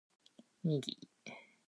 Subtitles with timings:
[0.63, 1.31] ミギー